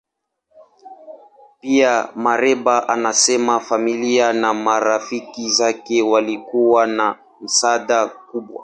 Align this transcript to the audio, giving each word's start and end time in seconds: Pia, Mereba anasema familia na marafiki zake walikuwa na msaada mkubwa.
Pia, 1.61 2.09
Mereba 2.15 2.89
anasema 2.89 3.59
familia 3.59 4.33
na 4.33 4.53
marafiki 4.53 5.49
zake 5.49 6.01
walikuwa 6.01 6.87
na 6.87 7.19
msaada 7.41 8.05
mkubwa. 8.07 8.59